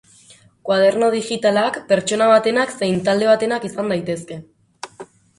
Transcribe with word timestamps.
Koaderno 0.67 1.09
digitalak 1.15 1.75
pertsona 1.91 2.29
batenak 2.31 2.73
zein 2.77 2.97
talde 3.09 3.27
batenak 3.33 3.67
izan 3.69 3.93
daitezke. 3.93 4.39